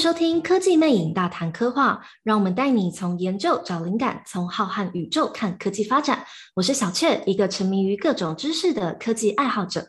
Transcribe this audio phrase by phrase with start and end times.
[0.00, 6.24] 收听科技魅影大谈科幻，让我们带你从研究找灵感，从浩瀚宇宙看科技发展。
[6.54, 9.86] 我是小雀，一个沉迷于各种知识的科技爱好者。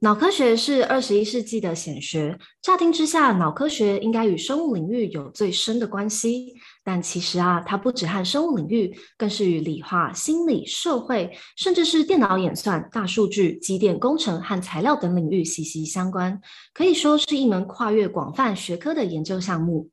[0.00, 6.54] 脑科学是二十一世纪的显学，乍听之下，脑科学应该与生物领域有最深的关系。
[6.84, 16.38] 但其实啊，它不只和生物领域，更是与理化、心理、社会，甚至是电脑演算、大数据、机电工程和材料等领域息息相关，
[16.74, 19.90] 可以说是一门跨越广泛学科的研究项目。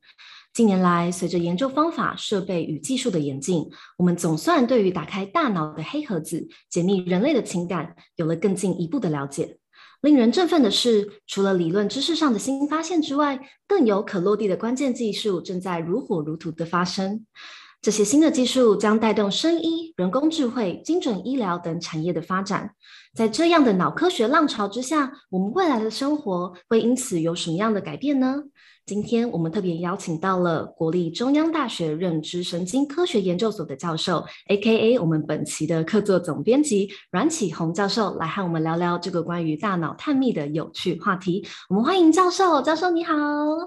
[0.54, 3.64] 近年来，随着研究方法、设备与技术的演进，
[3.98, 9.61] 我们总算对于打开大脑的黑盒子、解密人类的情感，有了更进一步的了解。
[10.02, 17.26] 令人振奋的是，除了理论知识上的新发现之外，更有可落地的关键技术正在如火如荼的发生。
[17.82, 22.72] 这些新的技术将带动生医、人工智慧、精准医疗等产业的发展。
[23.16, 28.44] 在这样的脑科学浪潮之下，我们未来的生活会因此有什么样的改变呢？
[28.92, 41.42] 今天我们特别邀请到了国立中央大学认知神经科学研究所的教授，AKA 我们本期的客座总编辑阮启宏教授，来和我们聊聊这个关于大脑探秘的有趣话题。
[41.70, 43.16] 我们欢迎教授，教授你好。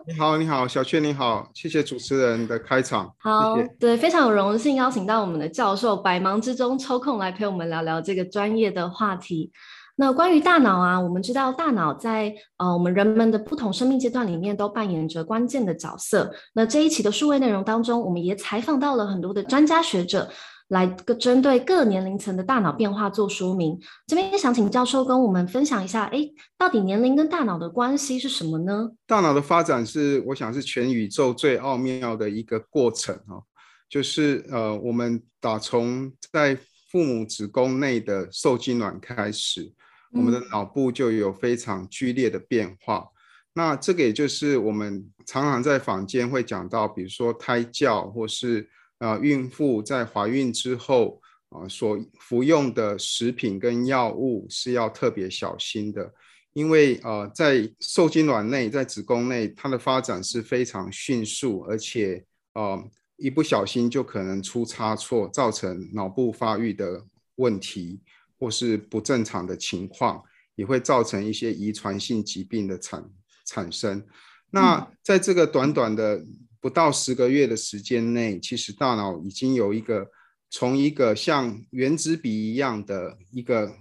[0.06, 3.10] 你好，你好，小雀你好，谢谢主持人的开场。
[3.16, 3.76] 好，谢谢。
[3.80, 9.50] 对，非常有荣幸邀请到我们的教授，百忙之中抽空来陪我们聊聊这个专业的话题。
[9.96, 16.34] 那关于大脑啊，我们知道大脑在呃我们人们的不同生命阶段里面都扮演着关键的角色。
[16.54, 20.28] 那这一期的数位内容当中，我们也采访到了很多的专家学者，
[20.66, 23.78] 来个针对各年龄层的大脑变化做说明。
[24.08, 28.90] 这边想请教授跟我们分享一下，诶，到底年龄跟大脑的关系是什么呢？
[29.06, 33.40] 大脑的发展是，我想是全宇宙最奥妙的一个过程哈，
[33.88, 36.58] 就是呃我们打从在
[36.90, 39.72] 父母子宫内的受精卵开始。
[40.14, 43.10] 我们的脑部就有非常剧烈的变化，嗯、
[43.54, 48.70] 那这个也就是我们常常在坊间会讲到，比如说胎教或是
[49.00, 56.14] 呃孕妇在怀孕之后啊、呃、所服用的食品跟药物是要特别小心的，
[56.52, 62.24] 因为呃在受精卵内在子宫内它的发展是非常迅速，而且
[62.54, 62.80] 呃
[63.16, 67.04] 一不小心就可能出差错，造成脑部发育的
[67.34, 68.00] 问题。
[68.44, 70.22] 或是不正常的情况，
[70.54, 73.02] 也会造成一些遗传性疾病的产
[73.46, 74.06] 产生。
[74.50, 76.22] 那在这个短短的
[76.60, 80.06] 不到十个月的时间内，其实大脑已经有一个
[80.50, 83.74] 从一个像原子笔一样的一个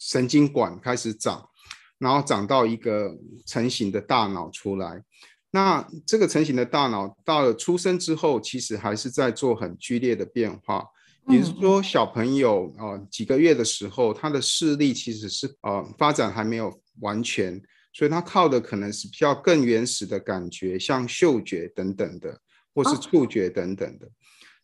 [0.00, 1.48] 神经管开始长，
[1.98, 3.16] 然后长到一个
[3.46, 5.04] 成型的大脑出来。
[5.52, 10.84] 那这个成型的大脑到了出生之后，其实还是在做很剧烈的变化。
[11.26, 17.60] 比如说小朋友啊、呃，几个月的时候，他的视力其实是呃发展还没有完全，
[17.92, 22.38] 所以他靠的可能是比较更原始的感觉，像嗅觉等等的，
[22.74, 24.08] 或是触觉等等的。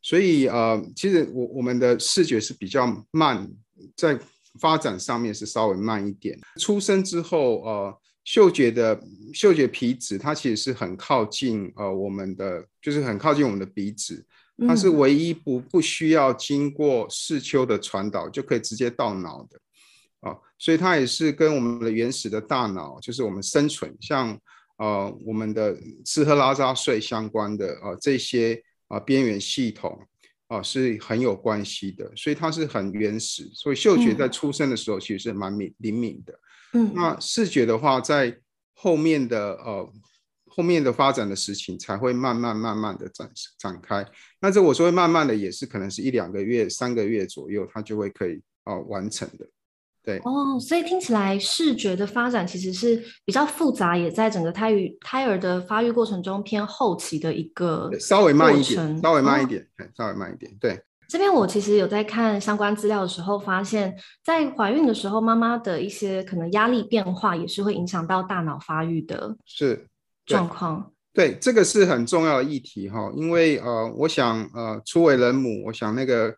[0.02, 3.50] 所以呃，其实我我们的视觉是比较慢，
[3.96, 4.18] 在
[4.60, 6.38] 发展上面是稍微慢一点。
[6.58, 9.00] 出生之后，呃，嗅觉的
[9.32, 14.24] 嗅觉皮质它其实是很靠近呃我们的，就是很靠近我们的鼻子。
[14.66, 19.58] 它是唯一不不需要经过视丘的传导就可以直接到脑的
[20.20, 24.38] 啊，所以它也是跟我们的原始的大脑，就是我们生存像
[24.76, 29.98] 呃我们的吃喝拉撒睡相关的啊这些啊边缘系统
[30.48, 36.38] 啊是很有关系的，所以它是很原始，所以嗅觉在出生的时候其实是蛮敏灵敏的，
[36.74, 38.38] 嗯，那视觉的话在
[38.74, 39.92] 后面的呃。
[40.52, 44.04] 后面的发展的事情才会慢慢慢慢的展展开，
[44.40, 49.46] 那这我说会慢慢的也是可能是一两个月、三个月左右，它就会可以哦、呃、完成的，
[50.02, 50.18] 对。
[50.24, 60.82] 哦，所以听起来视觉的发展其实是比较复杂，也在整个胎育胎儿的发育过程中偏后期的一个稍微慢一点，稍微慢一点，哦、稍微慢一点，对。
[61.08, 63.92] 这边我其实有在看相关资料的时候，发现，
[64.24, 69.88] 在怀孕的时候，妈妈的一些可能压力变化也是会影响到大脑发育的，是。
[70.30, 76.32] 状况对，这个是很重要的议题哈，因为呃，我想呃，初为人母，我想那个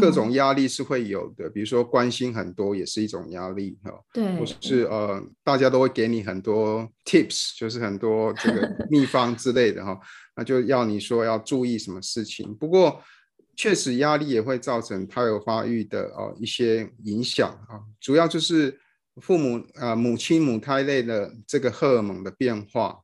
[0.00, 9.98] 各种压力是会有的，嗯、比如说关心很多也是一种压力哈，对，或是呃，大家都会给你很多 tips，就是很多这个秘方之类的哈，
[10.36, 12.54] 那就要你说要注意什么事情。
[12.54, 13.02] 不过
[13.56, 18.78] 确实压力也会造成胎儿发育的呃一些影响啊，主要就是
[19.20, 22.96] 父母啊、呃、母亲母胎内的这个荷尔蒙的变化。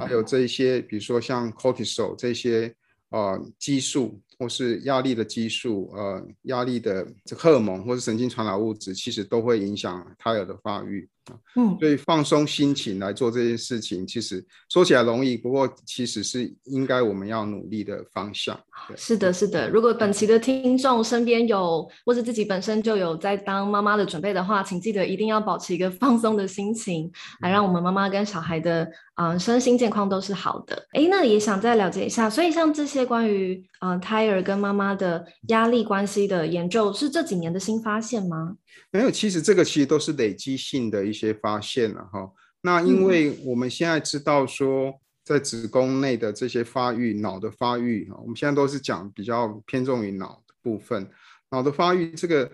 [0.00, 2.74] 还有这一些，比如说像 cortisol 这些
[3.10, 7.06] 呃激素，或是压力的激素，呃压力的
[7.36, 11.08] 荷尔蒙或是神经传导物质，其实都会影响胎儿的发育。
[11.56, 18.56] 嗯，所以放松心情来做这件事情，其实说起来容易，不过其实是应该我们要努力的方向。
[18.94, 19.68] 是的，是的。
[19.68, 27.10] 如果本期的听众身边有，或是自己本身就有在当妈妈的准备的话，请记得一定要保持一个放松的心情，
[27.40, 28.84] 来让我们妈妈跟小孩的
[29.16, 30.86] 嗯、呃、身心健康都是好的。
[30.92, 38.56] 哎，那也想再了解一下，所以像这些关于嗯、呃、胎儿跟妈妈的压力关系的研究，是这几年的新发现吗？
[38.90, 42.30] 没有，其实这个其实都是累积性的一些发现了哈。
[42.62, 44.92] 那因为我们现在知道说，
[45.24, 51.08] 在子宫内的这些发育，脑的发育哈，我们现在都是讲比较偏重于脑的部分。
[51.50, 52.50] 脑的发育，这个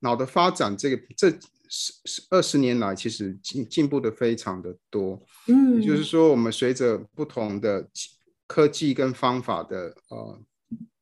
[0.00, 1.30] 脑的发展，这个这
[1.68, 5.20] 十十二十年来，其实进进步的非常的多。
[5.48, 7.88] 嗯，也就是说，我们随着不同的
[8.46, 10.40] 科技跟方法的呃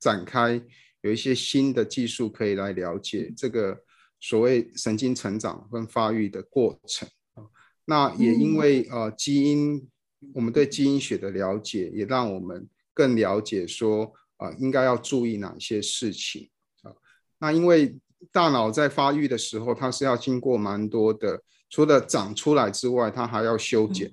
[0.05, 0.61] 展开，
[1.01, 3.83] 有一些新的技术可以来了解这个。
[4.21, 7.45] 所谓神经成长跟发育的过程啊，
[7.85, 9.87] 那也因为呃基因，
[10.33, 16.49] 我们对基因学的了解，也让我们更了解说啊应该要注意哪些事情
[16.83, 16.95] 啊。
[17.39, 17.99] 那因为
[18.33, 24.11] 大脑在发育的时候，它是要经过蛮多的，除了长出来之外，它还要修剪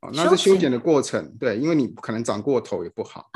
[0.00, 0.10] 啊。
[0.12, 3.30] 那是修剪的过程，对，因为你可能长过头也不好。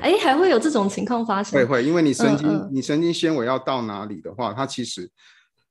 [0.00, 1.58] 哎，还会有这种情况发生？
[1.58, 5.10] 会会，因为你神经你神经纤维要到哪里的话，它其实。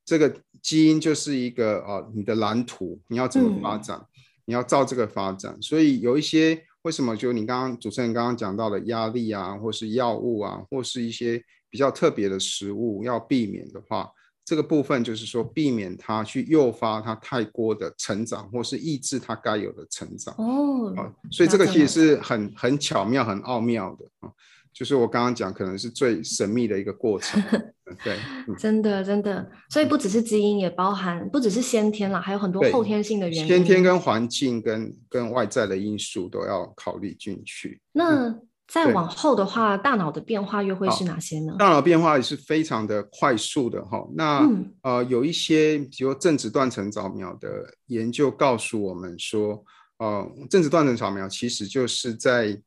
[0.09, 4.07] 这个基因就是一个呃，你的蓝图，你要怎么发展，嗯、
[4.45, 5.61] 你要照这个发展。
[5.61, 14.09] 所以有一些为什么就你刚刚主持人刚刚讲到的压力啊，或是药物啊，或是一些比较特别的食物要避免的话，
[14.47, 20.33] 这个部分就是说避免它去诱发它太过的成长，或是抑制它该有的成长。
[20.38, 24.31] 哦，啊，所以这个其实是很很巧妙、很奥妙的啊。
[24.71, 27.44] 就是我刚刚讲，可能是最神秘的一个过程。
[28.05, 28.17] 对，
[28.57, 33.47] 真的真的，所以不只是基因，也包含不只是先天啦，还有很多后天性的原因。
[33.47, 37.81] 先天跟环境跟跟外在的因素都要考虑进去。
[37.91, 38.33] 那
[38.68, 41.56] 再往后的话，大脑的变化又会是哪些呢？
[41.58, 44.08] 大脑变化也是非常的快速的哈。
[44.14, 49.64] 那、嗯、呃，有一些比如正子断层扫描的研究告诉我们说，
[50.00, 52.62] 呃，正子断层扫描其实就是在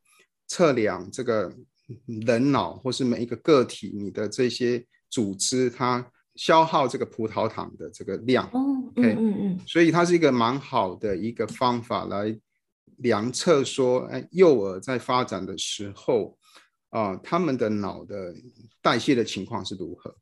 [0.47, 1.53] 测量这个。
[2.07, 4.81] 人脑或是每一个个体，你的这些
[5.11, 6.07] 组织，它
[6.37, 8.63] 消耗这个葡萄糖的这个量，哦，
[8.95, 12.33] 嗯嗯嗯，所以它是一个蛮好的一个方法来
[13.01, 16.39] 量测说，哎，幼儿在发展的时候，
[16.89, 18.35] 啊、呃，他们的脑的
[18.81, 20.17] 代谢的情况是如何？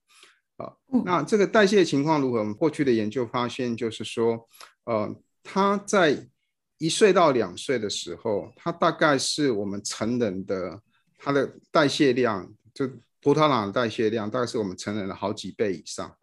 [0.57, 0.73] 啊，
[1.05, 2.39] 那这个代谢的情况如何？
[2.39, 4.49] 我们过去的研究发现，就是说，
[4.85, 6.29] 呃，他在
[6.79, 10.81] 一岁到两岁的时候，他大概是我们成人的。
[11.21, 12.87] 他的代谢量，就
[13.21, 16.17] 葡萄糖的代谢量，大概是我们成人的好几倍以上。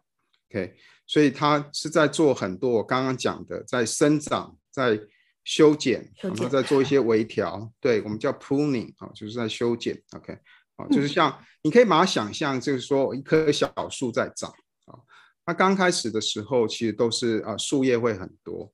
[0.50, 0.74] OK，
[1.06, 4.98] 所以他是在做很多我刚刚讲的，在生长、在
[5.46, 7.72] 修剪，然后再做一些 微调。
[7.80, 9.98] 对，我们叫 pruning 啊，就是在修剪。
[10.18, 10.38] OK，
[10.76, 14.50] 啊，就是像、嗯、你可以把它想象，就是说一棵小树在长
[14.88, 15.00] 啊。
[15.46, 18.70] 它刚开始的时候，其实都是啊树叶会很多。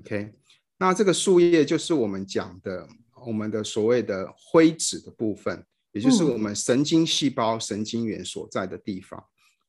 [0.00, 0.34] OK，
[0.76, 2.86] 那这个树叶就是我们讲的。
[3.26, 9.18] 我们的所谓的灰质的部分，也就是我们神经细胞、神经元所在的地方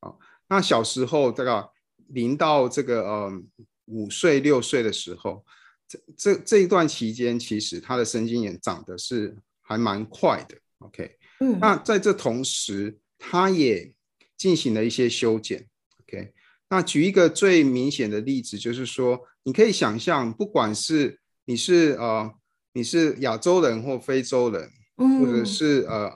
[0.02, 0.14] 啊。
[0.50, 1.68] 那小时候大概
[2.10, 3.42] 零到这个呃
[3.86, 5.44] 五岁六岁的时候，
[5.88, 10.58] 这这这一段期间，其实他的神经元长得是还蛮快的。
[10.80, 13.94] OK，嗯，那在这同时，他也
[14.36, 15.66] 进行了一些修剪。
[16.02, 16.34] OK，
[16.70, 22.34] 那举一个最明显的例子，就是说，你可以想象，不管是你是呃。
[22.74, 26.12] 你是亚洲人或非洲人，或者是呃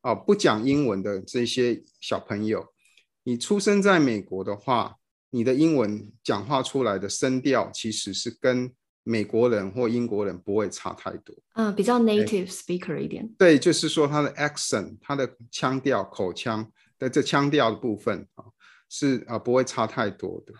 [0.00, 2.64] 啊不讲英文的这些小朋友，
[3.24, 4.94] 你出生在美国的话，
[5.30, 11.34] 你的英文讲话出来的声调其实是跟美国人或英国人不会差太多。
[11.54, 13.28] 嗯，比较 native speaker 一点。
[13.38, 18.44] 对，就是说他的 accent，他的腔调、口腔的这腔调的部分啊，
[18.88, 20.52] 是啊不会差太多的。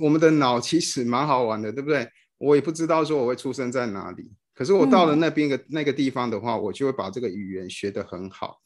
[0.00, 2.06] 我们的脑其实蛮好玩的，对不对？
[2.38, 4.30] 我也不知道说我会出生在哪里。
[4.54, 8.58] 可是我到了那边个那个地方的话，嗯，我就会把这个语言学得很好，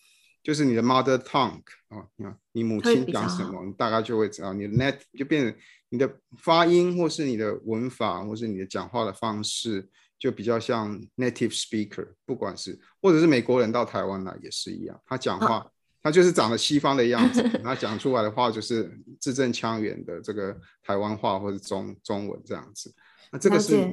[0.42, 4.52] 就是你的 mother tongue 啊，你看你母亲讲什么，你大概就会知道。
[4.52, 5.54] 你的 net 就变成
[5.90, 12.08] 你的发音，或是你的文法，或是你的讲话的方式，就比较像 native speaker。
[12.24, 15.66] 不管是或者是美国人到台湾来也是一样，他讲话，啊，
[16.02, 22.94] 他就是长得西方的样子， 他讲出来的话就是字正腔圆的这个台湾话或者中中文这样子。
[23.30, 23.88] 那这个是。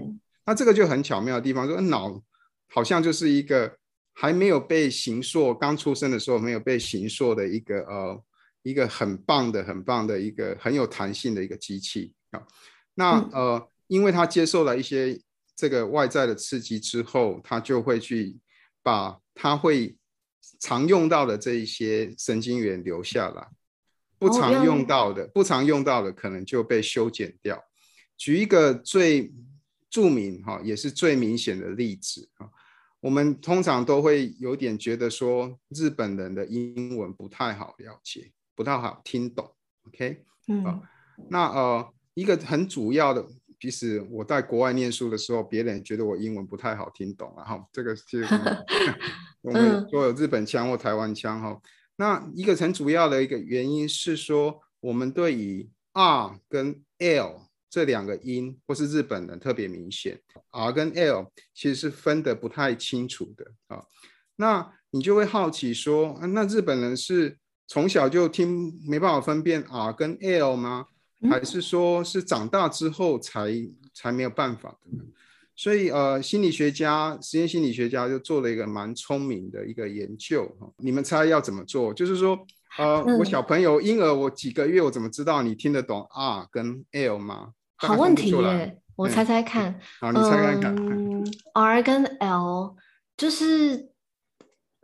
[0.49, 2.23] 那这个就很巧妙的地方，说脑
[2.69, 3.77] 好像就是一个
[4.19, 8.23] 还没有被形塑，刚出生的时候没有被形塑的一个呃
[8.63, 12.41] 一个很棒的、很棒的一个很有弹性的一个机器啊。
[12.95, 15.21] 那呃因为他接受了一些
[15.55, 18.35] 这个外在的刺激之后，他就会去
[18.81, 19.95] 把他会
[20.59, 23.47] 常用到的这一些神经元留下来，
[24.17, 27.63] 不常用到的、不常用到的可能就被修剪掉。
[28.17, 29.31] 举一个最
[29.91, 32.49] 著名哈，也是最明显的例子啊，
[32.99, 39.53] 我们通常都会有点觉得说日本人的英文不太好了解，不太好听懂。
[39.87, 40.81] OK，嗯，
[41.29, 43.25] 那呃，一个很主要的。
[43.59, 48.23] 其实我在国外念书的时候，别人觉得我英文不太好听懂啊，哈，这个是
[49.41, 51.59] 我们 说有日本腔或台湾腔哈。
[51.95, 57.46] 那一个很主要的一个原因是说，我们对于 R 跟 L
[57.77, 60.19] 这两个音，或是日本人特别明显
[60.49, 63.83] ，R 跟 L 其实是分得不太清楚的啊。
[64.37, 70.87] 那你就会好奇说，那日本人是从小就听没办法分辨 R 跟 L 吗？
[71.29, 73.53] 还是说是长大之后才
[73.93, 75.03] 才没有办法的呢，
[75.55, 80.51] 所以呃，心理学家、实验心理学家就做了一个蛮聪明的一个研究。
[80.77, 81.93] 你们猜要怎么做？
[81.93, 82.43] 就是说，
[82.79, 87.53] 呃，我小朋友婴儿，我几个月，我怎么知道你听得懂 R 跟 L 吗？
[87.77, 89.79] 好问题耶，我猜猜看。
[89.99, 90.75] 好，你猜猜看。
[90.75, 92.75] 嗯，R 跟 L
[93.15, 93.89] 就是。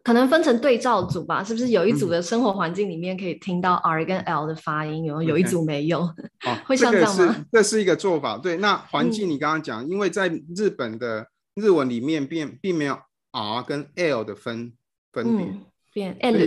[0.06, 6.02] 可能分成对照组吧，是不是有一组的生活环境里面可以听到 R 跟 L 的发音，有、嗯、有一组没有？
[6.02, 7.26] 哦、会像这样吗？
[7.26, 8.38] 这是，这是一个做法。
[8.38, 13.00] 对，那环境你刚刚讲、嗯，因为在日本的日文里面并并没有
[13.32, 14.74] R 跟 L 的分
[15.14, 16.38] 分别，嗯、变 L，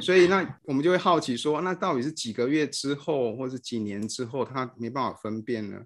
[0.00, 5.78] 所以，那我们就会好奇说，那到底是几个月之后，或是几年之后，他没办法分辨呢？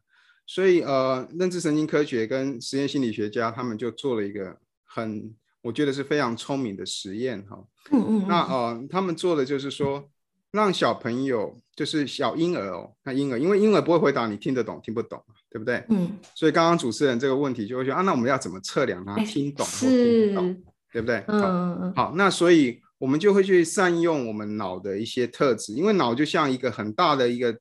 [0.47, 5.35] 所以呃，认知神经科学跟实验心理学家他们就做了一个很。
[5.65, 7.59] 我觉得是非常聪明的实验哈，
[7.91, 10.11] 嗯嗯，那呃，他们做的就是说，
[10.51, 15.83] 让小朋友就是小婴儿哦，那婴儿，因为婴儿不会回答你听得懂听不懂，对不对？
[15.89, 21.25] 嗯，所以刚刚主持人这个问题就会说啊，那我们要怎么测量他听懂或听不懂，对不对？
[21.29, 21.95] 嗯嗯嗯。
[21.97, 27.59] 好，那所以我们就会去善用我们脑的一些特质，因为脑就像一个很大的一个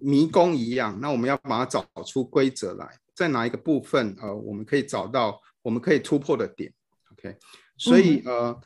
[0.00, 6.72] 迷宫一样，那我们要把它找出规则来，在哪一个部分呃，我们可以找到我们可以突破的点。
[7.12, 7.36] OK，
[7.76, 8.58] 所以呃，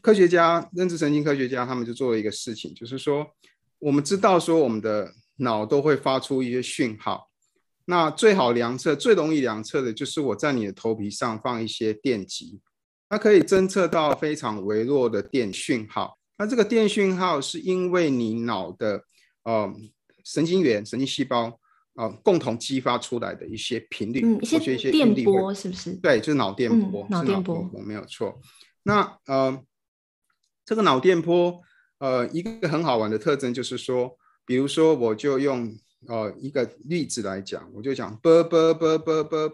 [0.00, 3.26] 科学家、认知神经科学家他们就做了一个事情，就是说，
[3.78, 7.28] 我们知道说我们的脑都会发出一些讯号，
[7.84, 12.60] 那最好量测、最容易量测的就是我在你的头皮上放一些电极，
[13.14, 16.18] 它可以侦测到非常微弱的电讯号。
[16.36, 19.04] 那这个电讯号是因为你脑的
[19.44, 19.72] 呃
[20.24, 21.60] 神经元、神经细胞。
[21.96, 25.92] 啊、呃，共同激发出来的一些频率，嗯，一些电波是不是？
[25.92, 28.40] 对，就是脑电波，嗯、脑电波，我没有错。
[28.82, 29.62] 那呃，
[30.64, 31.60] 这个脑电波，
[31.98, 35.72] 呃，一个很好玩的特征就是说，比如说，我就用
[36.08, 39.48] 呃一个例子来讲，我就讲啵啵啵啵啵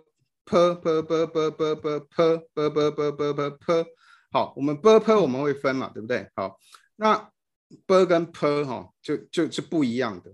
[0.44, 3.86] 啵啵啵啵啵啵啵啵啵啵啵啵啵。
[4.32, 6.28] 好，我们啵啵我们会分嘛，对不对？
[6.34, 6.56] 好，
[6.96, 7.30] 那
[7.86, 10.32] 啵跟 p 哈，就就是不一样的。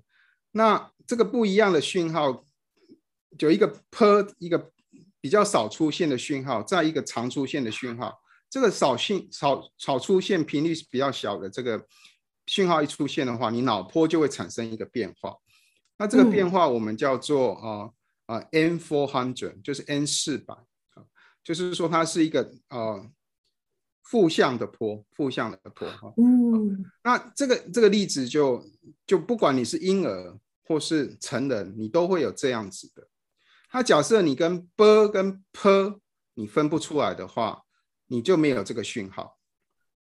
[0.52, 2.44] 那这个不一样的讯号，
[3.38, 4.70] 有一个 per 一个
[5.20, 8.18] 比较少出现的讯号，再一个常出现的讯号。
[8.48, 11.84] 这个少讯少少出现频率是比较小的这个
[12.46, 15.34] 讯号一出现的话，你脑波就会产生一个变化。
[15.98, 17.90] 那这个变化我们叫做啊
[18.26, 21.02] 啊 N four hundred，就是 N 四百啊，
[21.42, 23.10] 就是说它是一个呃
[24.02, 26.12] 负向的坡，负向的坡哈。
[26.16, 26.84] 嗯。
[27.02, 28.64] 那这个这个例子就
[29.06, 30.38] 就不管你是婴儿。
[30.68, 33.06] 或是成人，你都会有这样子的。
[33.70, 36.00] 他假设你跟 b 跟 p
[36.34, 37.62] 你分不出来的话，
[38.08, 39.38] 你就没有这个讯号。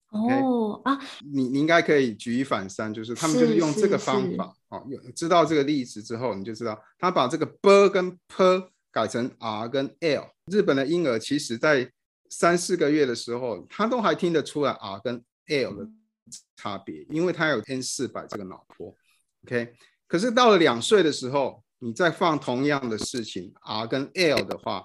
[0.08, 0.82] 哦、okay?
[0.84, 0.98] 啊，
[1.30, 4.56] 你你应该可以举一反三，就是他们就是用这个方法
[4.88, 10.26] 有知道这个例子之后，你就知道他把这个 b 跟 p 改成 r 跟 l。
[10.50, 11.90] 日本的婴儿其实在
[12.30, 15.88] 三四个月的时候，他都还听得出来 r 跟 l 的
[16.56, 18.94] 差别，因为他有 n 四百这个脑波。
[19.46, 19.74] OK。
[20.06, 24.84] 可是到了两岁的时候，你再放同样的事情 R 跟 L 的话，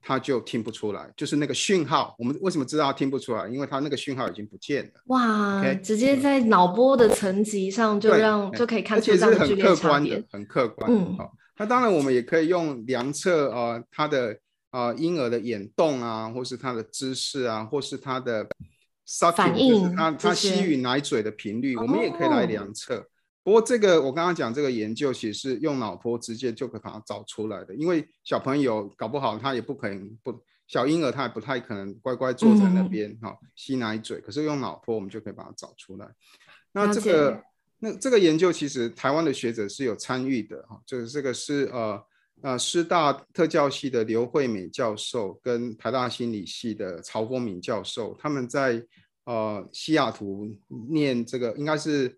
[0.00, 2.14] 他就听不出来，就是那个讯号。
[2.18, 3.48] 我们为什么知道他听不出来？
[3.48, 4.90] 因为他那个讯号已经不见了。
[5.06, 5.80] 哇，okay?
[5.80, 9.74] 直接在脑波的层级上就让就可以看出这样的剧烈差别。
[9.74, 10.92] 很客观的，很客观。
[10.92, 11.32] 嗯，好。
[11.58, 14.38] 那当然，我们也可以用量测呃他的
[14.70, 18.46] 呃婴儿的眼动啊，或是他的姿势啊，或是他的
[19.06, 23.04] sucking, 反应，就是他他吸吮奶嘴的频率，我们也可以来量测。
[23.48, 27.74] 哦不过这个我刚刚讲这个研究，其实是用脑波直接就可以把它找出来的。
[27.74, 36.06] 因为小朋友搞不好他也不可能不小婴儿他也不太可能乖乖坐在那边哈、嗯、吸奶嘴，可是用脑波我们就可以把它找出来。
[36.72, 37.42] 那这个
[37.78, 42.04] 那这个研究其实台湾的学者是有参与的哈，就是这个是呃
[42.42, 48.84] 呃师大特教系的刘惠美教授跟台大心理系的曹丰敏教授，他们在
[49.24, 50.54] 呃西雅图
[50.90, 52.14] 念这个应该是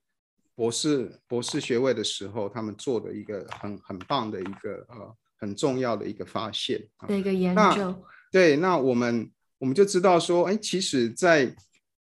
[0.61, 7.95] 博士博士学位的时候，他们做的一个很很棒的一个呃很重要的一个发现的一个研究。
[8.31, 11.57] 对，那我们我们就知道说，哎，其实在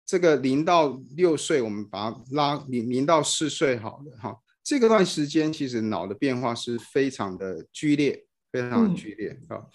[0.08, 4.36] 这个零到六岁，我们把它拉零零到四岁好了哈。
[4.64, 9.66] 这个段时间其实脑的变化是非常的剧烈，非常的剧烈啊、嗯。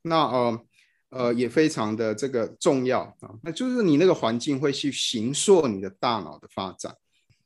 [0.00, 0.60] 那呃
[1.10, 3.34] 呃也非常的这个重要啊。
[3.42, 6.96] 那就是你那个环境会去形塑你的大脑的发展。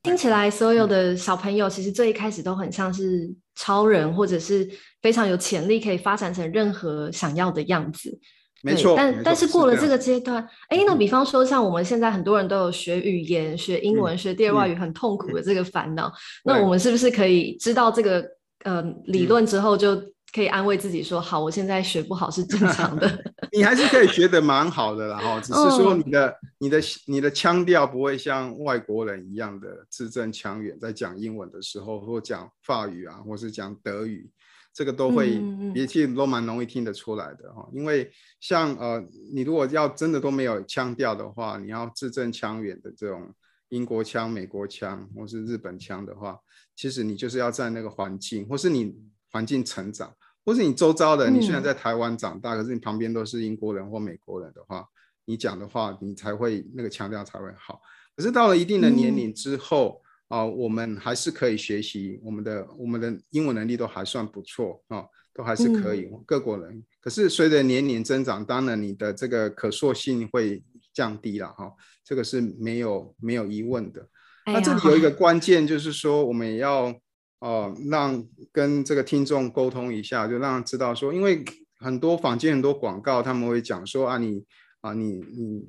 [0.04, 4.68] 听起来所有的小朋友其实最一开始都很像是超人，或者是
[5.00, 8.16] 非常有潜力可以发展成任何想要的样子。
[8.62, 16.12] 没错，但但是过了这个阶段，哎，那比方说像我们现在很多人都有学语言、学英文、嗯、学第二外语很痛苦的这个烦恼、嗯，
[16.44, 18.22] 那我们是不是可以知道这个
[18.64, 19.96] 呃理论之后，就
[20.34, 23.32] 可以安慰自己说，好，我现在学不好是正 常的。
[23.52, 34.28] 你还是可以学得蛮好的啦，哈，只是说你的、哦、你的你的腔调不会像外国人一样的字正腔圆，在讲英文的时候，或讲法语啊，或是讲德语。
[34.76, 35.40] 这个都会，
[35.72, 37.78] 语气都蛮容易听得出来的哈、嗯。
[37.78, 38.10] 因为
[38.40, 39.00] 像呃，
[39.32, 43.32] 你如果要真的都没有腔调的话，你要字正腔圆的这种
[43.68, 46.36] 英国腔、美国腔或是日本腔的话，
[46.74, 48.96] 其实你就是要在那个环境，或是你
[49.30, 50.12] 环境成长，
[50.44, 54.86] 或是你周遭的，你虽然在台湾长大，嗯、可是你旁边都是英国人或美国人的话，
[55.24, 57.80] 你讲的话你才会那个腔调才会好。
[58.16, 66.08] 可是到了一定的年龄之后，嗯啊、呃，我们还是可以学习，我们的我们的英文能力都还算不错啊、哦，都还是可以。
[66.26, 71.72] 各国人，嗯、可是随着年龄增长，当然你的这个可塑性会降低了哈、哦，
[72.04, 74.08] 这个是没有没有疑问的。
[74.46, 76.94] 那这里有一个关键，就是说我们也要
[77.40, 81.44] 哦、呃，让跟这个听众沟通一下，就让他知道说，因为
[81.78, 84.44] 很多坊间很多广告，他们会讲说啊，你
[84.80, 85.68] 啊，你你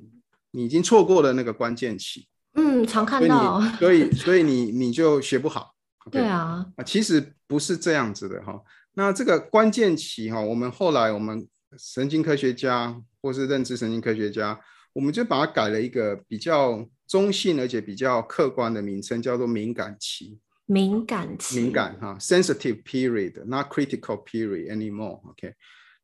[0.52, 2.28] 你已经错过了那个关键期。
[2.54, 5.74] 嗯，常看到，所以所以，所以你你就学不好。
[6.06, 6.10] Okay?
[6.12, 8.58] 对啊，啊，其实不是这样子的哈。
[8.94, 14.58] 那这个关键期哈，我们后来我们神经科学家或是认知神经科学家，
[14.94, 20.38] 我们就把它改了一个比较中性而且比较客观的名称，叫做敏感期。
[20.66, 25.20] 敏感期，敏感哈，sensitive period，not critical period anymore。
[25.30, 25.54] OK，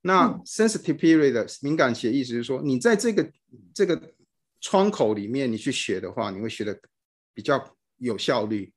[0.01, 3.31] 那 sensitive period 的敏感期的意思是说，你在这个
[3.75, 4.15] 这个。
[4.65, 6.81] 窗口里面，你去学的话，你会学的
[7.35, 8.73] 比较有效率，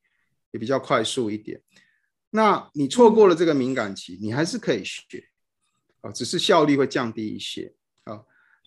[0.49, 1.61] 也比较快速一点。
[2.31, 5.23] 那你错过了这个敏感期，你还是可以学，
[6.01, 7.71] 啊，只是效率会降低一些
[8.05, 8.19] 啊。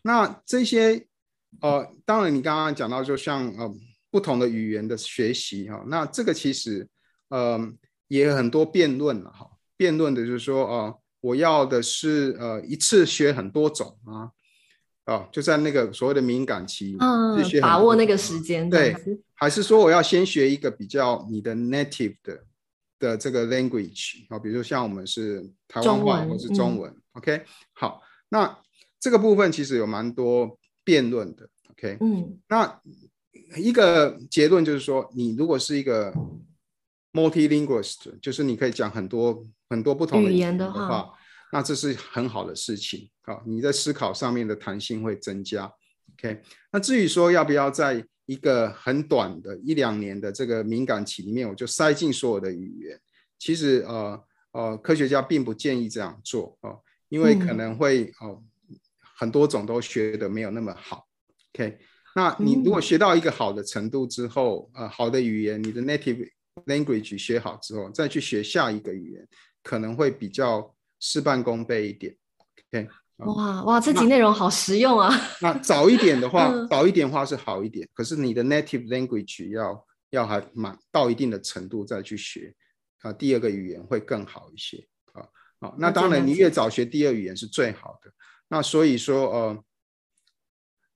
[0.03, 1.05] 那这些，
[1.61, 3.77] 呃，当然你刚刚讲到，就像呃
[4.13, 6.89] 不同的语言的学习哈，那这个其实
[7.29, 7.73] 呃
[8.09, 9.51] 也有很多辩论了哈。
[9.77, 14.31] 辩论的就是说，呃，我要的是呃一次学很多种啊。
[15.07, 18.95] 哦，就在那个所谓的敏感期，嗯，把握那个时间，对，
[19.33, 22.45] 还是说我要先学一个比较你的 native 的
[22.99, 28.59] 的这个 language 啊，比如说像我们是台湾话或是中文，嗯，OK，好，那
[29.01, 32.79] 这个部分其实有蛮多辩论的，OK，嗯，那
[33.57, 36.13] 一个结论就是说，你如果是一个
[37.13, 41.13] multilingualist，就是你可以讲很多很多不同的语言的话。
[41.51, 43.41] 那这是很好的事情啊！
[43.47, 45.65] 你在思考上面的弹性会增加。
[46.13, 53.01] OK，那至于说要不要在一个很短的一两年的这个敏感期里面，我就塞进所有的语言，
[53.39, 56.77] 其实呃呃，科学家并不建议这样做啊，
[57.09, 58.43] 因为可能会哦
[59.17, 61.07] 很多种都学的没有那么好。
[61.55, 61.79] OK，
[62.15, 66.29] 那你如果学到一个好的程度之后，呃，好的语言，你的 native
[66.67, 69.29] language 学好之后，再去学下一个语言，
[69.63, 70.75] 可能会比较。
[71.01, 72.13] 事半功倍一点
[72.73, 72.89] ，OK？
[73.19, 75.09] 哇哇，这集内容好实用啊！
[75.41, 82.53] 那早一点的话， 早一点的话是好一点，可是你的 native language 要要还满到一定的程度再去学
[83.03, 85.23] 啊，第二个语言会更好一些啊。
[85.61, 88.11] 好，那当然你越早学第二语言是最好的。
[88.49, 89.65] 那所以说呃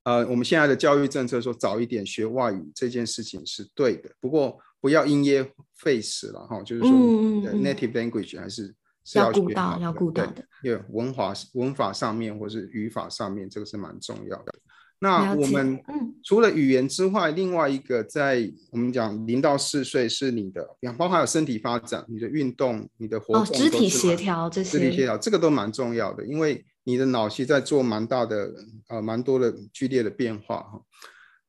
[0.03, 8.75] 呃，我们现在的教育政策说早一点学外语这件事情是对的，不过不要因噎废食了哈，就是说 native language 还是。
[9.05, 10.45] 是要，要顾到，要顾到的。
[10.63, 14.55] 因为文法文法上面或是语法上面，这个是蛮重要的。
[15.01, 15.83] 那我们
[16.23, 20.65] 除了语言之外，嗯、另外一个在我们讲零到四岁是你的，
[20.97, 28.53] 包括有身体发展、你的运动、你的活动、哦、肢体协调这些，肢体协调这个都蛮重要的，因为你的脑其在做蛮大的
[28.87, 30.81] 呃蛮多的剧烈的变化哈。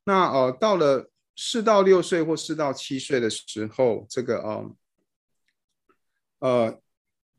[0.06, 4.76] 那呃到了四到六岁或四到七岁的时候，这个呃
[6.40, 6.80] 呃。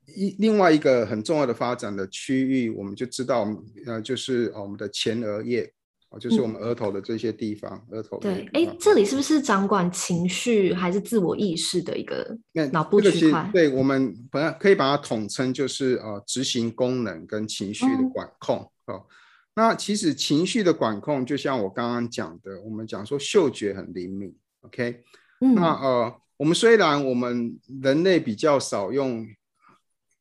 [0.06, 3.48] 一另外一个很重要的发展的区域，我们就知道，
[3.86, 5.72] 呃，就是我们的前额叶。
[6.20, 12.38] 就是我们额头的这些地方，嗯、额头对，哎，这里是不是掌管情绪还是自我意识的一个
[12.70, 13.50] 脑部区块？
[13.52, 19.06] 对，我们本来可以把它统称就是呃执行功能跟情绪的管控、嗯、哦。
[19.56, 25.02] 那其实情绪的管控，就像我刚刚讲的，我们讲说嗅觉很灵敏，OK？、
[25.40, 29.26] 嗯、那呃，我们虽然我们人类比较少用，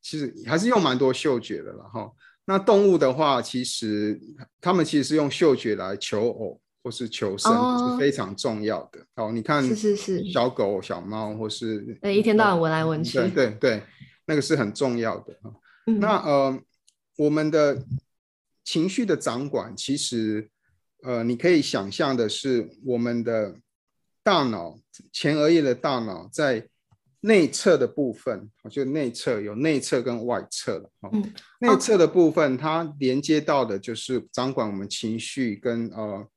[0.02, 2.12] 其实还是用蛮多嗅觉的了哈。
[2.46, 4.20] 那动物的话，其实
[4.62, 9.00] 他们其实是用嗅觉来求偶或是求生，哦、是非常重要的。
[9.16, 13.84] 好，你看，是是是，小狗、小猫或是，对，一天到晚闻来闻去，对对对，
[14.26, 15.34] 那个是很重要的。
[15.88, 16.60] 嗯、那呃，
[17.18, 17.84] 我们的
[18.64, 20.50] 情绪的掌管，其实
[21.04, 23.58] 呃，你可以想象的是，我们的
[24.24, 24.80] 大脑
[25.12, 26.68] 前额叶的大脑在。
[27.26, 30.92] 内侧的部分，就内侧有内侧跟外侧了。
[31.14, 36.28] 嗯，内侧的部分它连接到的就是掌管我们情绪跟呃，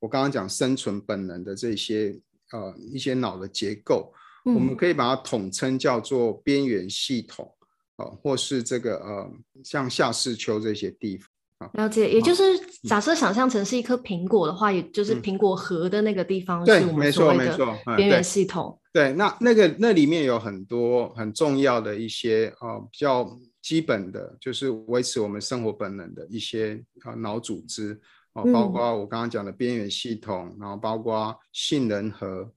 [0.00, 4.12] 我刚刚讲生存本能的这些呃一些脑的结构，
[4.44, 7.54] 嗯，我们可以把它统称叫做边缘系统，
[7.98, 11.28] 呃，或是这个呃像下视丘这些地方。
[11.74, 12.42] 了解，也就是
[12.88, 17.56] 假设想象成是一颗苹果的话，嗯、也就是苹果核的那个地方，是我们所谓的
[17.96, 18.78] 边缘系统。
[18.92, 27.98] 对，对，那那个那里面有很多很重要的一些呃比较基本的，就是维持我们生活本能的一些啊脑组织
[28.32, 32.50] 啊，包括我刚刚讲的边缘系统，然后包括杏仁核，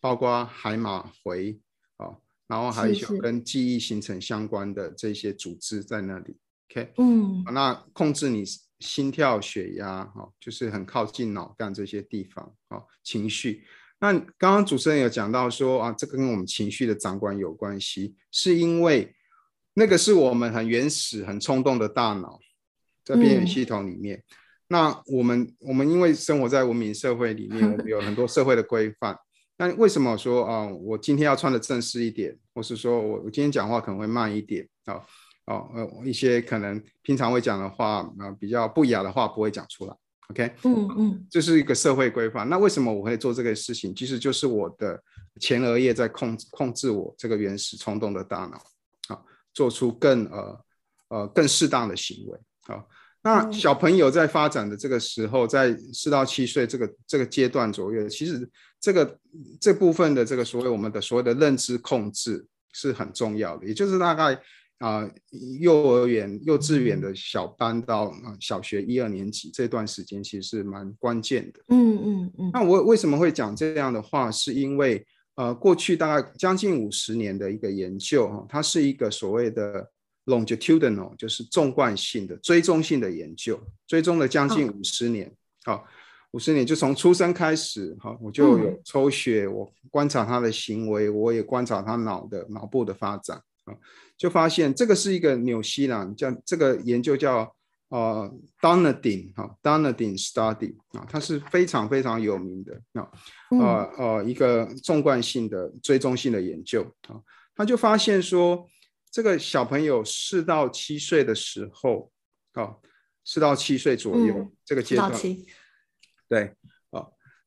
[0.00, 1.58] 包括海马回
[1.96, 2.14] 啊，
[2.46, 6.36] 然后还有跟记忆形成相关的这些组织在那里。
[6.72, 8.44] OK，嗯，那控制你
[8.80, 13.62] 心跳、血压，哈，就是很靠近脑干这些地方，哈，情绪。
[14.00, 19.14] 那刚刚主持人有讲到说啊，这个跟我们情绪的掌管有关系，是因为
[19.74, 22.40] 那个是我们很原始、很冲动的大脑
[23.04, 24.16] 在边缘系统里面。
[24.16, 24.22] 嗯、
[24.68, 29.16] 那我们我们因为生活在文明社会里面，我们有很多社会的规范。
[29.58, 34.94] 那为什么说啊，我今天要穿的正式一点，或是说我我今天讲话可能会慢一点啊？
[34.94, 35.02] 哦，
[35.46, 39.96] 呃，一些可能平常会讲的话，呃，比较不雅的话不会讲出来
[40.30, 40.54] ，OK？
[40.62, 42.48] 嗯嗯，这是一个社会规范。
[42.48, 43.92] 那为什么我会做这个事情？
[43.92, 45.02] 其实就是我的
[45.40, 49.20] 前额叶在控制控制我这个原始冲动的大脑，啊，
[49.52, 50.64] 做出更呃
[51.08, 52.38] 呃更适当的行为。
[52.68, 52.88] 好，
[53.22, 58.48] 那小朋友在发展的这个时候，在四到七岁这个这个阶段左右，其实
[58.80, 59.18] 这个
[59.60, 64.40] 这部分的这个所谓我们的所谓的认知控制是很重要的，也就是大概。
[64.82, 65.10] 啊、呃，
[65.60, 71.60] 幼儿园、幼稚园的小班到啊小学一二年级这段时间，其实是蛮关键的。
[71.68, 72.50] 嗯嗯嗯。
[72.52, 74.28] 那我为什么会讲这样的话？
[74.28, 79.88] 是因为呃，过去大概将近五十年的一个研究哈，它是一个所谓的
[80.26, 85.32] longitudinal，就是纵贯性的追踪性的研究，追踪了将近五十年。
[85.64, 85.86] 好，
[86.32, 93.74] 五十年就从出生开始，哈，我就有抽血，我观察他的行为，我也观察他脑的脑部的发展啊。
[94.16, 97.54] 就发现这个是一个纽西兰叫这个研究叫
[97.88, 103.10] 呃 Dunedin 哈 Dunedin Study 啊，它是非常非常有名的啊
[103.50, 107.20] 呃呃一个纵贯性的追踪性的研究啊，
[107.54, 108.66] 他就发现说
[109.10, 112.10] 这个小朋友四到七岁的时候
[112.52, 112.76] 啊，
[113.24, 115.12] 四到七岁左右、嗯、这个阶段，
[116.28, 116.52] 对啊，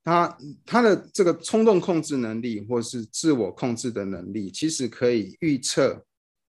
[0.05, 6.01] 他他的这个冲动控制能力或是自我控制的能力，其实可以预测。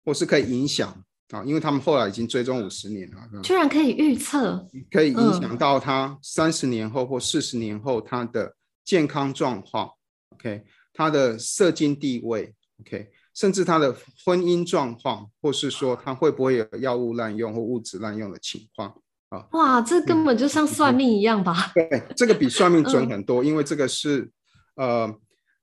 [0.04, 0.92] 或是可以影响
[1.30, 9.92] 啊，因为他们后来已经追踪五十年了，居然可以预测，可以影响到他三十年后或四十年后他的健康状况
[10.32, 18.92] ，OK，他的社经地位，OK，甚至他的婚姻状况，或是说他会不会有药物滥用或物质滥用的情况
[19.32, 19.48] 啊？
[19.52, 21.72] 哇，这根本就像算命一样吧？
[21.74, 24.30] 对，这个比算命 准很多，因为这个是
[24.76, 25.14] 呃，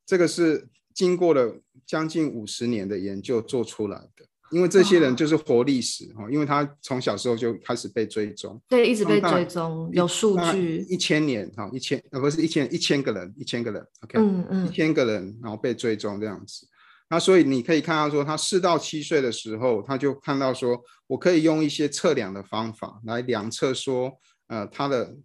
[0.05, 4.27] 这个是经过了将近五十年的研究做出来的。
[4.51, 16.67] 因为这些人就是活历史哈，因为他从小时候就开始被追踪，对，一直被追踪，有数据，一千年哈，一千呃不是一千一千个人，一千个人，OK，嗯嗯，一千个人然后被追踪这样子，
[17.11, 24.13] 那所以你可以看到说，他四到七岁的时候，他就看到说我可以用一些测量的方法来量测说，
[24.49, 25.17] 呃，他的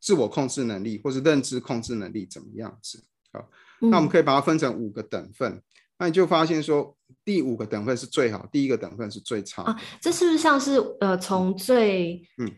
[0.00, 3.48] 自我控制能力或是认知控制能力怎么样子，好，
[3.80, 5.62] 那我们可以把它分成五个等份。
[5.98, 9.76] 那你就发现说，第五个等份是最好，第一个等份是最差啊。
[10.00, 12.50] 这是不是像是呃，从最嗯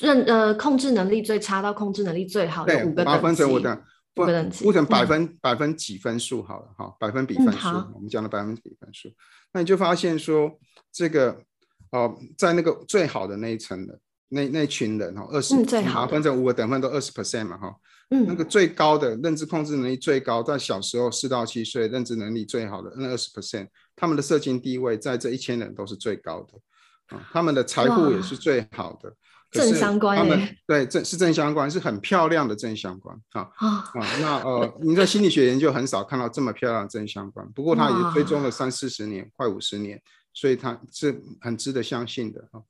[0.00, 3.04] 认呃控制能力最差到控制能力最好的五个等级？
[3.04, 9.10] 把它分成我的五个等百分、嗯、百分几分数好了哈，百分比分数，嗯、我们讲的百分比分数。
[9.52, 10.58] 那你就发现说，
[10.92, 11.42] 这个
[11.90, 13.98] 呃，在那个最好的那一层的
[14.28, 17.74] 那那群人哈，二十、嗯，最好分成五个等分都二十 percent 嘛哈，
[18.10, 29.14] 嗯，那个最高的认知控制能力最高，在小时候四到七岁认知能力最好的那二十 percent，他们的社经地位在这一千人都是最高的啊，他们的财富也是最好的。
[29.52, 33.92] 正相关，他们对正是正相关，是很漂亮的正相关啊啊！
[34.18, 40.00] 那呃，你在心理学研究很少看到这么漂亮的正相关，不过它也追踪了三四十年，快五十年，
[40.32, 42.62] 所以它是很值得相信的啊。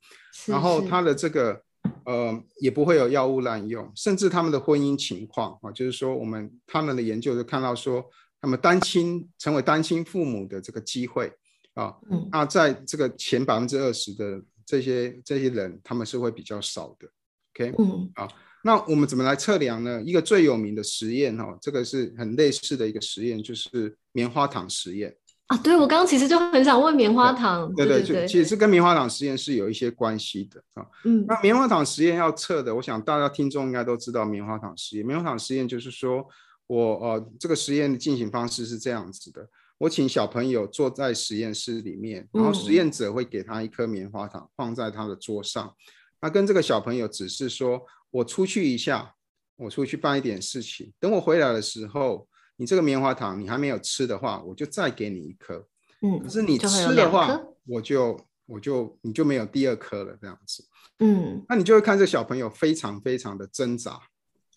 [0.45, 1.61] 然后它的这个
[2.03, 8.03] 呃也不会有药物滥用，甚至他们的婚姻情况啊，就是说我们他们的研究就看到说，
[8.41, 11.31] 他们单亲成为单亲父母的这个机会
[11.75, 11.95] 啊，
[12.29, 14.41] 那在这个前百分之二十的。
[14.65, 17.07] 这些这些人他们是会比较少的
[17.53, 18.27] ，OK，嗯，好，
[18.63, 20.01] 那我们怎么来测量呢？
[20.03, 25.15] 一个最有名的实验哈，这个是很类似的一个实验，就是棉花糖实验
[25.47, 25.57] 啊。
[25.57, 30.85] 对，我刚刚其实就很想问棉花糖，对对对，对对对，其实跟棉花糖实验是有一些关系的啊。
[31.03, 35.05] 嗯，那棉花糖实验要测的，我想大家听众应该都知道棉花糖实验。
[35.05, 36.25] 棉花糖实验就是说
[36.67, 39.47] 我呃这个实验的进行方式是这样子的。
[39.79, 45.75] 我请小朋友坐在实验室里面，然后实验者会给他一颗棉花糖放在他的桌上，
[46.21, 49.13] 他跟这个小朋友只是说：“我出去一下，
[49.57, 55.67] 我出去办一点事情，等我回来的时候，你这个棉花糖你还没有吃的话，我就再给你一颗。
[56.01, 60.63] 嗯，可是你吃的话，我就我就你就没有第二颗了，这样子。
[60.99, 63.99] 嗯，那你就会看这小朋友非常非常的挣扎，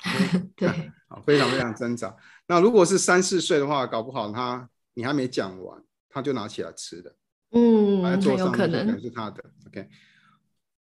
[0.55, 0.69] 对，
[1.09, 2.15] 好，非常非常挣扎。
[2.47, 4.69] 那如果是三四岁的话，搞不好他。
[4.99, 7.15] 你还没讲完，他就拿起来吃的，
[7.51, 9.45] 嗯，很有可能是他的。
[9.67, 9.87] OK，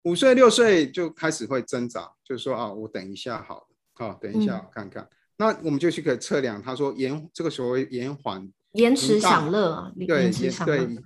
[0.05, 5.03] 五岁六岁就开始会挣扎，就是说啊，我等一下好了，好，等一下我看看。
[5.03, 10.99] 嗯、那我们就去可以测量，他说延这个所谓延缓延迟享乐啊，对延对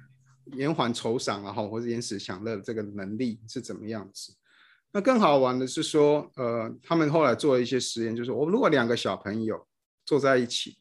[0.57, 4.33] 延缓酬赏然后或者延迟享乐的这个能力是怎么样子？
[4.93, 9.67] 那更好玩的是说，呃，他们后来做了一些实验，就是我如果两个小朋友
[10.05, 10.79] 坐在一起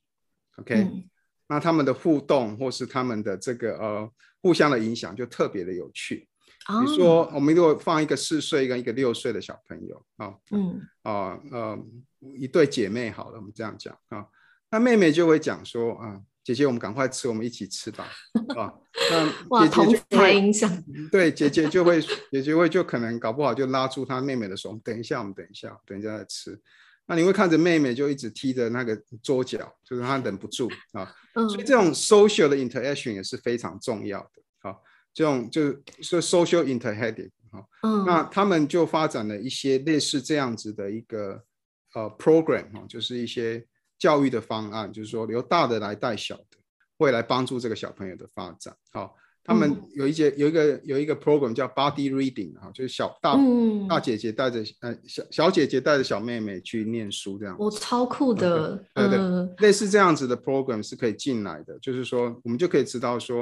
[0.58, 0.76] ，OK。
[0.76, 1.04] 嗯
[1.52, 4.10] 那他们的互动或是他们的这个呃
[4.42, 6.26] 互相的影响就特别的有趣。
[6.66, 11.78] 比如说，我们如果放一个四岁跟一个六岁的小朋友啊，嗯啊呃
[12.40, 14.26] 一对姐妹好了，我们这样讲啊，
[14.70, 18.08] 那妹妹就会讲说啊，姐姐我们赶快吃，我们一起吃吧
[18.56, 18.72] 啊。
[19.52, 20.72] 那姐姐就会影响，
[21.12, 26.58] 对，姐姐就会姐姐会就可能搞不好就拉住她妹妹的手，等一下我们等一下，等一下再吃。
[27.12, 31.14] 那你会看着妹妹就一直踢着那个桌角，就是她忍不住啊。
[31.34, 34.42] 嗯，所以这种 social 的 interaction 也是非常重要的。
[34.62, 34.82] 好，
[35.14, 41.44] 这种就是说 social interheading 好，嗯，那他们就发展了一些类似这样子的一个
[41.96, 43.68] 呃 program 哈，就是一些
[44.00, 46.58] 教育的方案，就是说由大的来带小的，
[46.98, 48.74] 会来帮助这个小朋友的发展。
[48.94, 49.18] 好。
[49.44, 57.56] 他们有一节有一个有一个 program 叫 Body Reading 啊，就是小大、嗯、大姐姐带着呃小小姐姐带着小妹妹去念书这样。
[57.58, 63.40] 我超酷的，对对，嗯、类似这样子的 program 是可以进来的，就是说我们就可以知道说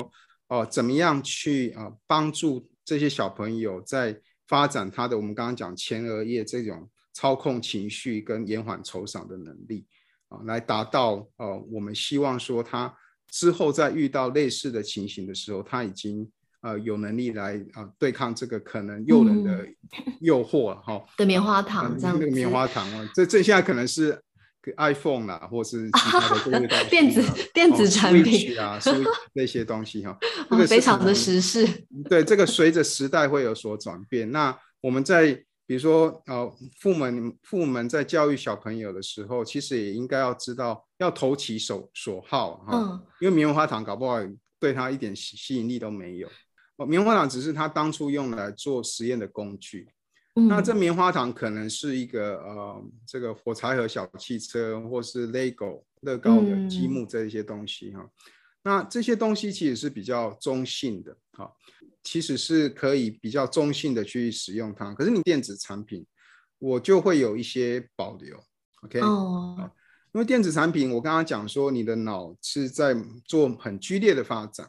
[0.48, 9.86] 哦、呃，怎么样去啊、呃、帮助这些小朋友在发展他的我们刚刚讲前额叶这种操控情绪跟延缓酬赏的能力
[10.30, 12.96] 啊、呃，来达到呃我们希望说他。
[13.32, 16.30] 之后再遇到类似的情形的时候，他已经
[16.62, 19.66] 呃有能力来啊、呃、对抗这个可能诱人的
[20.22, 22.24] 诱惑哈、嗯、的棉花糖这样子。
[22.24, 24.22] 那个棉花糖啊，这这现在可能是
[24.78, 30.18] iPhone 啦，或是其他的这个 电子电子产品啊，所以那些东西哈，
[30.50, 31.68] 这个非常的时事。
[32.10, 34.32] 对，这个随着时代会有所转变。
[34.32, 35.44] 那我们在。
[35.70, 37.06] 比如说，呃，父母
[37.44, 44.18] 父母们在教育小朋友的时候，其实也应该要知道要投其所所好哈，嗯、因为棉花糖搞不好
[44.60, 46.28] 对他一点吸引力都没有。
[46.78, 49.88] 哦棉花糖只是他当初用来做实验的工具。
[50.38, 58.02] 嗯、那这棉花糖可能是一个呃，这个火柴盒小汽车，或是 Lego 乐高的积木这一些东西哈。
[58.02, 58.10] 嗯、
[58.64, 61.54] 那这些东西其实是比较中性的，哈。
[62.12, 66.04] 其实是可以比较中性的去使用它，可是你电子产品，
[66.58, 68.36] 我就会有一些保留
[68.82, 69.00] ，OK？
[69.02, 69.70] 哦，
[70.14, 72.96] 因为电子产品，我刚刚讲说，你的脑是在
[73.26, 74.68] 做很剧烈的发展，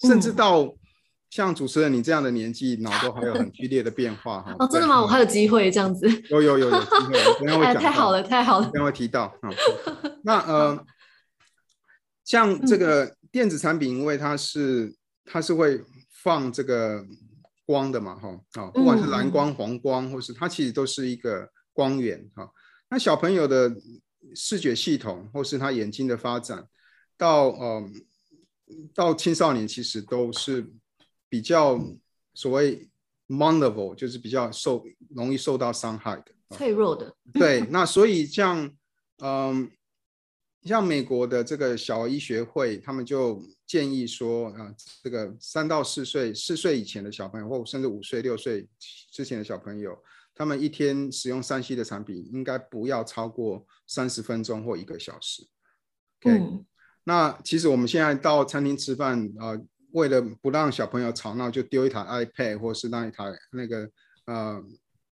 [0.00, 0.74] 甚至到
[1.28, 4.56] 像主持人你这样的年纪，脑都还有很剧烈的变化哈。
[4.58, 5.02] 哦，真的吗？
[5.02, 6.08] 我还有机会这样子？
[6.30, 7.82] 有有有有机会，我等下会讲。
[7.82, 9.50] 太好了，太好了，等下会提到啊。
[10.24, 10.86] 那呃，
[12.24, 14.96] 像这个电子产品，因为它是
[15.26, 15.84] 它是会。
[16.22, 17.04] 放这个
[17.64, 22.50] 光的嘛，哈，啊，不管是蓝光、黄光，或是它其实都是一个光源，哈。
[22.90, 23.70] 那小朋友的
[24.34, 26.66] 视觉系统，或是他眼睛的发展，
[27.16, 27.90] 到呃
[28.94, 30.72] 到青少年，其实都是
[31.28, 31.78] 比较
[32.34, 32.88] 所谓
[33.28, 37.14] vulnerable，就是比较受容易受到伤害的，脆弱的。
[37.32, 38.70] 对，那所以像
[39.18, 39.70] 嗯，
[40.64, 48.68] 像美国的这个小儿医学会，他们就建议说啊，这个三到四岁、四岁以前的小朋友，或甚至五岁、六岁
[49.12, 49.96] 之前的小朋友，
[50.34, 55.46] 他们一天使用三 C 的产品，应该不要超过三十分钟或一个小时。
[56.22, 56.66] OK，嗯，
[57.04, 59.48] 那其实我们现在到餐厅吃饭啊。
[59.48, 63.90] 呃为了不让小朋友吵闹，就丢一台 iPad 或是那一台那个
[64.26, 64.62] 呃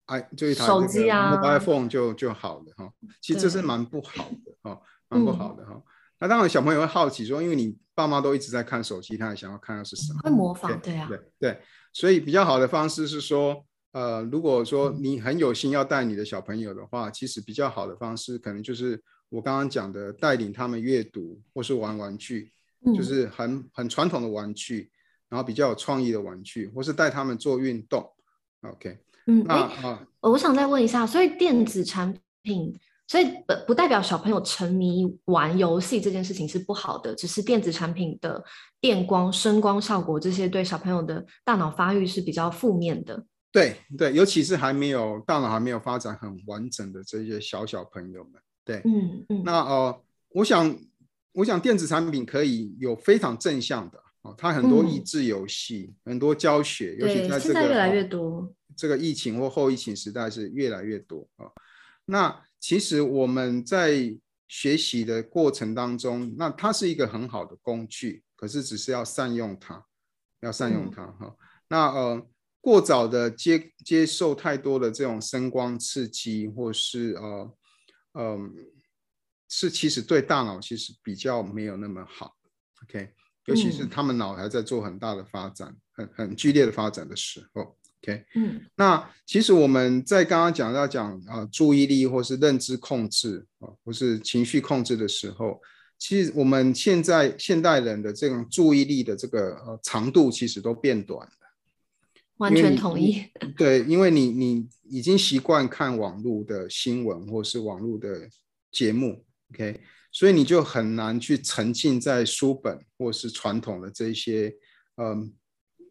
[0.06, 2.90] i 就一台手机啊 mobile phone 就就好了哈。
[3.20, 4.80] 其实这是蛮不好的哈，
[5.12, 5.82] 蛮不好的哈。
[6.18, 10.20] 那当然小朋友会好奇说，因为你爸妈都一直在看手机，他也想要看的是什么？
[10.22, 11.60] 会模仿对啊，对对。
[11.92, 22.52] 所以比较好的方式是说，呃，如果说你很有心要带你的小朋友的话，其实比较好的方式可能就是我刚刚讲的，带领他们阅读或是玩玩具。
[22.96, 24.90] 就是很很传统的玩具，
[25.28, 28.04] 然后比较有创意的玩具，或是带他们做运动。
[28.62, 28.98] OK，
[29.28, 38.42] 嗯，那啊，我想再问一下，所以电子产品，所以不不代表小朋友沉迷玩游戏这件事情是不好的，只是电子产品的
[38.80, 43.24] 电光、声光效果这些对小朋友的大脑发育是比较负面的。
[43.50, 48.32] 对对，尤其是还没有大脑还没有发展很完整的这些小小朋友们。
[48.64, 50.76] 对，嗯嗯，那呃，我想。
[51.34, 61.52] 我想电子产品可以有非常正向的哦，它很多益智游戏，嗯、很多教学，尤其在这个越来越多、哦、这个疫情或后疫情时代是越来越多啊、哦。
[62.04, 64.16] 那其实我们在
[64.48, 69.84] 学习的过程当中，那它是一个很好的工具，可是只是要善用它，
[70.40, 71.36] 要善用它哈、嗯哦。
[71.68, 72.28] 那呃，
[72.60, 77.56] 过早的接接受太多的这种声光刺激，或是呃
[78.12, 78.44] 嗯。
[78.44, 78.50] 呃
[79.54, 82.34] 是，其实对大脑其实比较没有那么好
[82.84, 83.12] ，OK，
[83.44, 95.60] 尤其是他们脑还在做很大的发展，嗯、很很剧烈的发展的时候，OK，嗯，那其实我们在刚刚讲到讲啊，注意力或是认知控制啊，或是情绪控制的时候，
[95.98, 101.32] 其实我们现在现代人的这种注意力的这个呃长度其实都变短了，
[102.38, 103.24] 完全同意。
[103.56, 108.28] 对，因为你你已经习惯看网络的新闻或是网络的
[108.70, 109.24] 节目。
[109.54, 114.50] OK，所以你就很难去沉浸在书本或是传统的这些，
[114.96, 115.30] 嗯，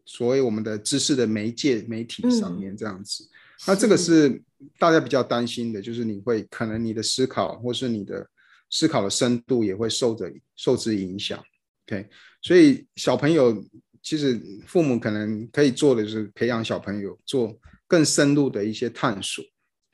[0.04, 3.24] 所谓我们的知识的媒介媒体上面这样子。
[3.24, 3.28] 嗯、
[3.68, 4.42] 那这个是
[4.78, 8.26] 大家比较担心的，就是你会可能你的思考或是你的
[8.70, 11.42] 思考的深度也会受着受之影响。
[11.86, 12.08] OK，
[12.40, 13.64] 所以小朋友
[14.02, 19.44] 其实父母可能可以做的就是培养小朋友做更深入的一些探索。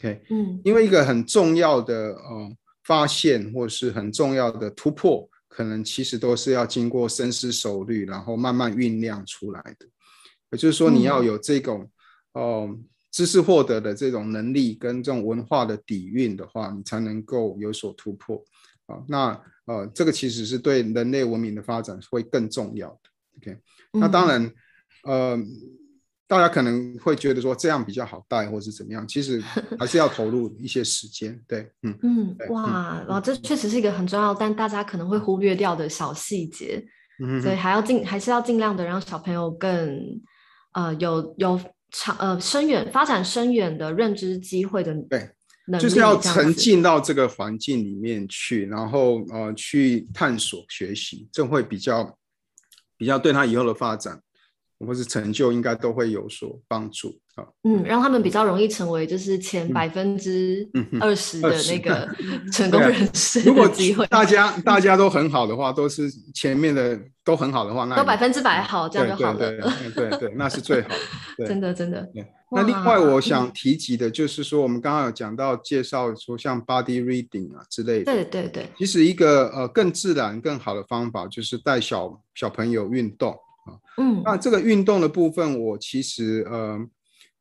[0.00, 2.56] OK，嗯，因为一个很重要的，呃。
[2.84, 9.86] 发现或是很重要的突破，可能其实都是要经过深思熟虑，然后慢慢酝酿出来的。
[10.50, 11.90] 也就是说，你要有这种
[12.32, 12.78] 哦、呃、
[13.10, 18.42] 知识获得的这种能力跟这种文化的底蕴的话，你才能够有所突破
[18.86, 19.02] 啊。
[19.08, 23.00] 那呃，这个其实是对人类文明的发展会更重要的。
[23.38, 23.58] OK，
[23.92, 24.52] 那当然，
[25.04, 25.38] 呃。
[26.30, 29.08] 大家可能会觉得说这样比较好带，或是怎么样？
[29.08, 29.40] 其实
[29.80, 31.42] 还是要投入一些时间。
[31.48, 36.86] 对，嗯嗯，哇，哇，这确实是一个很重要，但大家可能会忽略掉的小细节。
[37.24, 40.20] 嗯，所以还要尽，还是要尽量的让小朋友更
[40.78, 41.60] 呃有有
[41.90, 44.94] 长呃深远发展深远的认知机会的。
[45.10, 45.30] 对，
[45.80, 52.16] 就是要沉浸到这个环境里面去，然后呃去探索学习，这会比较
[52.96, 54.22] 比较对他以后的发展。
[54.86, 57.27] 或是成就应该都会有所帮助啊，
[57.64, 60.68] 嗯，让他们比较容易成为就是前百分之
[61.00, 62.08] 二十的那个
[62.52, 63.42] 成功人士。
[63.42, 69.38] 如果机会大家 大家都很好的话，都是前面的都很好的话，那都百分之百好，这样就好了。
[69.94, 70.88] 对对那是最好
[71.36, 71.46] 的。
[71.46, 72.08] 真的真的。
[72.50, 78.12] 那另外我想提及的就是说，我们刚刚有讲到介绍说像 body reading 啊之类的。
[78.12, 78.70] 对对对。
[78.78, 83.36] 其实一个呃更自然更好的方法就是带小小朋友运动。
[83.98, 86.78] 嗯，那这个运动的部分，我其实呃，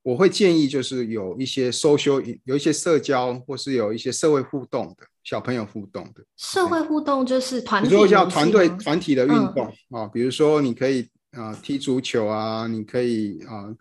[0.08, 6.24] 我会建议就是有一些 social，有一些社交，或是有一些社会互动的小朋友互动的。
[6.38, 11.02] 社会互动就是团体，比如说叫团队团体的运动啊、嗯，比如说你可以
[11.32, 13.76] 啊、呃、踢足球啊，你可以啊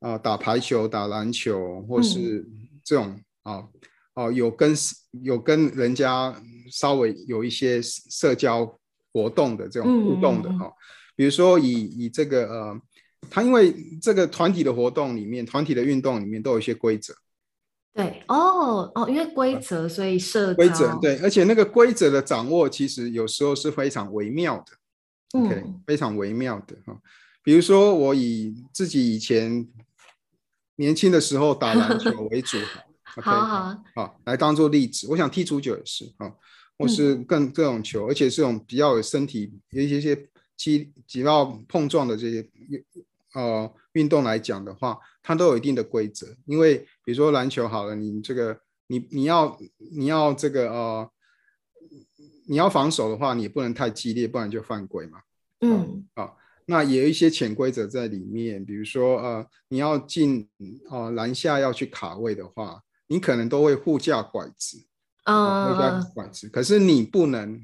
[0.00, 2.44] 啊、打排球、打篮球，或是
[2.82, 3.68] 这种啊哦、
[4.14, 4.74] 嗯呃、有跟
[5.22, 6.34] 有跟人家
[6.72, 8.66] 稍微有一些社交
[9.12, 10.64] 活动的这种互动的哈。
[10.64, 10.72] 嗯嗯
[11.14, 12.80] 比如说以以这个呃，
[13.30, 17.14] 他因为这个团体的活动里面，团体的运动里面都有一些规则。
[17.94, 20.96] 对，哦哦，因为规则，所以设规则。
[21.02, 25.38] 对，而且那个规则的掌握，其实有时候是非常微妙的。
[25.38, 25.48] 嗯。
[25.48, 26.96] Okay, 非常微妙的哈。
[27.42, 29.66] 比如说我以自己以前
[30.76, 32.58] 年轻的时候打篮球为主，
[33.20, 35.08] 好，好来当做例子。
[35.10, 36.30] 我想踢足球也是啊，
[36.78, 40.28] 或是更各种球，而且是这种比较有身体有一些些
[40.58, 42.46] 肌肌肉碰撞的这些
[43.32, 46.26] 呃运动来讲的话，它都有一定的规则。
[46.44, 51.10] 因为比如说篮球好了，你这个你你要你要这个呃。
[52.50, 55.20] 你要防守的话，你也不能太激烈，不然就犯规嘛。
[55.60, 56.32] 嗯，啊、哦，
[56.64, 60.48] 那也有一些潜规则在里面，比如说呃，你要进
[60.88, 64.82] 呃篮下要去卡位的话，你可能都会护架拐子
[65.24, 66.48] 啊，护、哦、架拐子。
[66.48, 67.62] 可是你不能，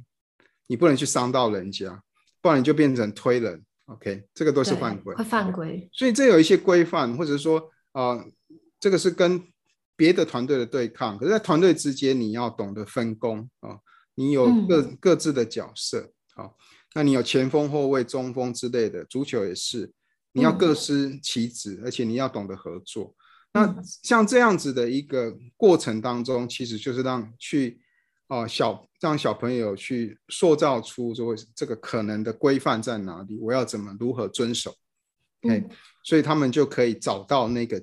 [0.66, 2.03] 你不能去伤到人家，
[2.44, 3.64] 不然你就变成推人。
[3.86, 5.88] OK，这个都是犯规，会犯规。
[5.90, 7.58] 所以这有一些规范，或者说
[7.92, 8.24] 啊、呃，
[8.78, 9.42] 这个是跟
[9.96, 13.70] 别的团队的对抗，可是在团队之间你要懂得分工啊。
[13.70, 13.80] 哦
[14.16, 16.56] 你有各、嗯、各自的角色，好，
[16.94, 19.90] 那你有前锋、后卫、中锋之类的，足球也是，
[20.30, 23.12] 你要各司其职，嗯、而且你要懂得合作。
[23.52, 23.74] 那
[24.04, 27.80] 像这样子的一个过程当中，其实就是让去
[28.28, 34.70] 啊、呃、小让小朋友去塑造出说这个可能的规范在哪里，我要怎么如何遵守，
[35.48, 35.68] 哎、嗯，
[36.04, 37.82] 所以他们就可以找到那个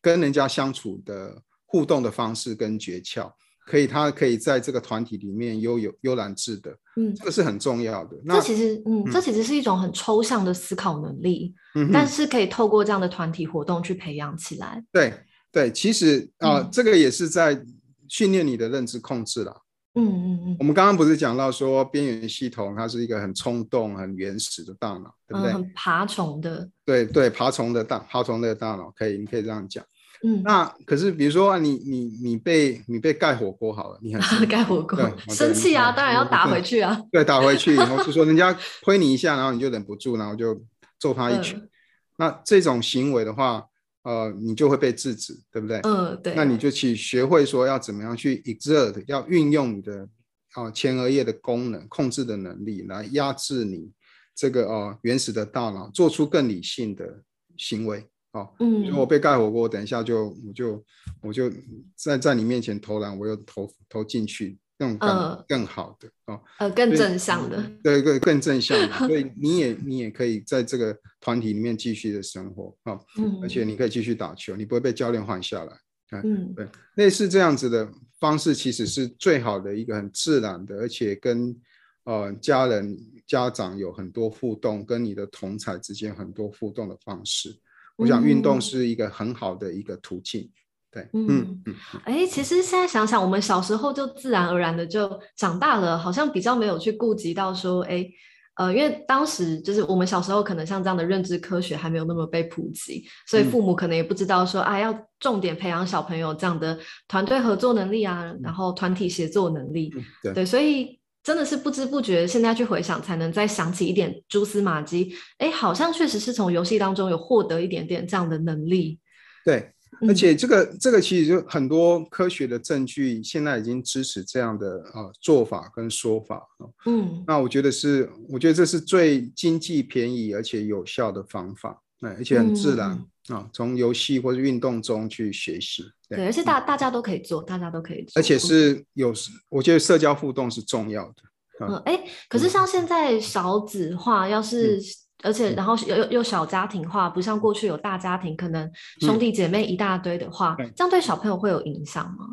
[0.00, 3.32] 跟人家相处的互动的方式跟诀窍。
[3.68, 8.16] 可以，他可以在这个团体里面悠游悠然自得，嗯，这个是很重要的。
[8.24, 14.84] 那这其实，嗯，这其实是一种很抽象的思考能力，嗯，但是可以透过这样的团体活动去培养起来。
[14.92, 15.12] 对
[15.50, 17.60] 对，其实啊，这个也是在
[18.08, 19.62] 训练你的认知控制了。
[19.96, 20.56] 嗯嗯嗯。
[20.60, 25.50] 我们刚刚不是讲到说边缘系统它是一个很冲动、很原始的大脑，对不对？
[25.50, 26.68] 嗯，很爬虫的。
[26.84, 29.84] 对对，爬虫的大爬虫的大脑，可以，你可以这样讲。
[30.24, 36.98] 嗯，那可是比如说你你你被你被盖火锅好了，你很 盖火锅，生气啊，当然要打回去啊。
[37.12, 40.58] 对，打回去，然后就说人家推你一下，然后你就忍不住，然后就
[40.98, 41.58] 揍他一拳。
[41.60, 41.68] 嗯、
[42.16, 43.62] 那这种行为的话，
[44.06, 45.80] 呃，你就会被制止，对不对？
[45.82, 46.32] 嗯，对。
[46.36, 50.08] 那你就去学会说要怎么样去 exert，要运用你的
[50.52, 53.90] 啊、呃、前额叶的功能控制的能力来压制你
[54.32, 57.20] 这个呃原始的大脑，做出更理性的
[57.56, 58.06] 行为。
[58.30, 60.84] 哦，嗯，如果我被盖火锅，我等一下就我就
[61.22, 61.50] 我就
[61.96, 81.56] 在在你面前投篮，我又投投进去，那种更更好的哦，呃，更正向的，对对，更正向的，所以你也你也可以在这个团体里面继续的生活啊，嗯，而且你可以继续打球，你不会被教练换下来，嗯，对，类似这样子的方式，其实是最好的一个很自然的，而且跟
[82.04, 82.96] 呃家人
[83.26, 87.56] 家长有很多互动，跟你的同才之间很多互动的方式。
[87.96, 90.50] 我想运动是一个很好的一个途径，
[90.96, 91.74] 对，嗯嗯，
[92.04, 98.08] 哎，其实现在想想，我们小时候就自然而然的就长大了，好像比较没有去顾及到说，哎，
[98.54, 109.92] 呃，因为当时就是我们小时候可能像这样的认知科学还没有那么被普及，所以父母可能也不知道说，啊，要重点培养小朋友这样的团队合作能力啊，然后团体协作能力，
[110.22, 110.98] 对，对，所以。
[111.26, 115.12] 真的是不知不觉，现在去回想，才能再想起一点蛛丝马迹。
[115.38, 119.00] 哎，好像确实是从游戏当中有获得一点点这样的能力。
[119.44, 119.72] 对，
[120.08, 126.42] 而且这个、嗯、这个其实就很多科学的证据，现在已经支持这样的呃做法跟说法。
[126.86, 131.82] 嗯，那我觉得是，我觉得这是最经济、便宜而且有效的方法。
[131.98, 132.90] 对，而且很自然。
[132.92, 139.12] 嗯啊，从游戏或者运动中去学习，对，对而且大大家都可以做，大家都可以做，而且是有，
[139.48, 141.66] 我觉得社交互动是重要的。
[141.66, 144.80] 嗯，哎、欸，可是像现在少子化，要是、嗯、
[145.22, 152.26] 而且然后又又小家庭化，不像过去有大家庭，可能兄弟姐妹一大堆的话，嗯、这样对小朋友会有影响吗？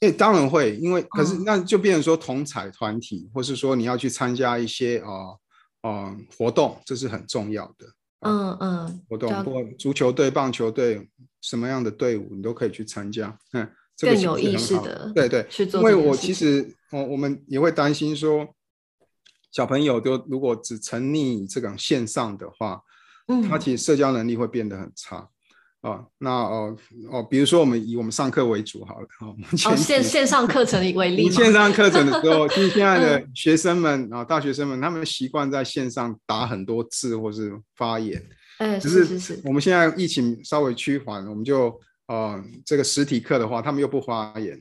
[0.00, 5.10] 诶、欸，当然会，因为可是那就变成说同彩团体，或是说你要去参加一些啊
[5.82, 7.86] 啊、呃呃、活动，这是很重要的。
[8.20, 11.08] 嗯嗯，活动，足球队、棒球队，
[11.40, 13.36] 什么样的队伍你都可以去参加。
[13.52, 13.68] 嗯，
[13.98, 18.46] 更有意识的，对对，因为我其实，我我们也会担心说，
[19.52, 22.80] 小朋友都如果只沉溺这种线上的话，
[23.28, 25.28] 嗯，他其实社交能力会变得很差。
[25.82, 26.76] 啊，那哦
[27.10, 38.24] 哦，比如说我们以我们上课为主好了，哦，线线上课程为例，线上课程的时候， 其实现在的学生们啊，大学生们，他们习惯在线上打很多字或是发言，
[38.58, 39.40] 哎，是是是。
[39.44, 41.76] 我们现在疫情稍微趋缓，我们就
[42.06, 44.56] 呃，这个实体课的话，他们又不发言，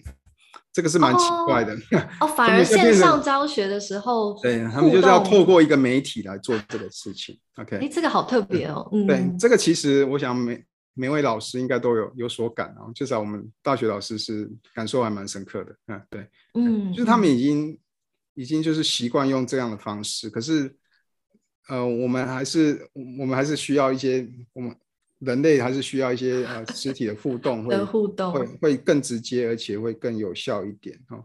[0.73, 1.75] 这个是蛮奇怪的。
[2.19, 7.37] 哦， 反而线上教学的时候，对，他们就是要透过一个媒体来做这个事情。
[7.57, 8.87] OK，哎，这个好特别哦。
[8.91, 10.63] 嗯，对，这个其实我想每。
[10.93, 15.73] 每位老师应该都有有所感啊，至少我们大学老师是感受还蛮深刻的。
[15.87, 17.79] 嗯，对，嗯，就是他们已经
[18.33, 20.75] 已经就是习惯用这样的方式，可是
[21.69, 24.75] 呃，我们还是我们还是需要一些，我们
[25.21, 31.17] 人类还是需要一些呃实体的互动，会互动会会更直接，而且会更有效一点哈。
[31.17, 31.23] 那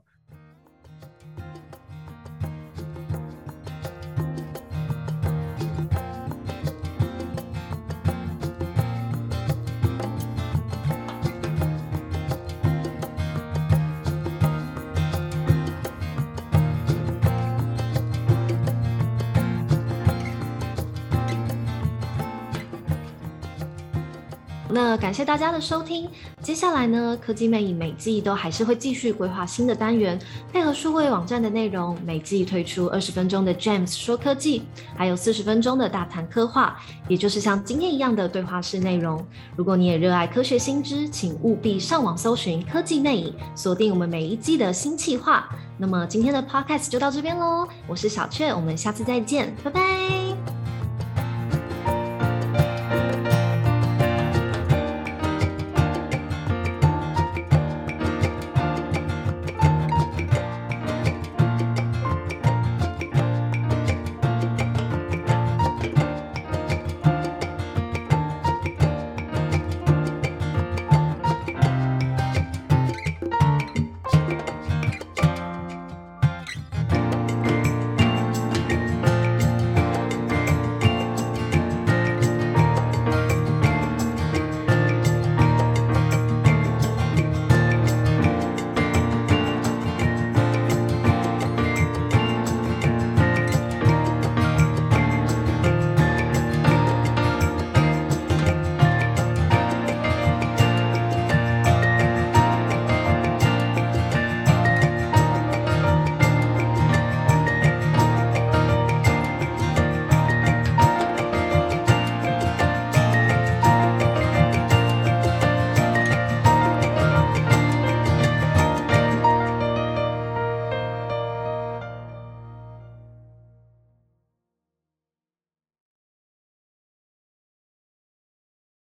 [25.06, 26.08] 感谢大家的收听。
[26.42, 30.18] 接下来呢，科技魅影每季都还是会继续规划新的单元，
[30.52, 34.64] 配合数位网站的内容，每季推出二十分钟的 James 说科技，
[34.96, 36.76] 还有四十分钟的大谈科话，
[37.06, 39.24] 也就是像今天一样的对话式内容。
[39.54, 45.48] 如果你也热爱科学新知，请务必上网搜寻科技魅影，锁定我们每一季的新企划。
[45.78, 50.55] 那么今天的 Podcast 就到这边喽，我是小雀，我们下次再见，拜拜。